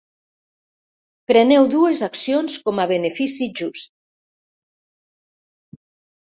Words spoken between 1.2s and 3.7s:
Preneu dues accions com a benefici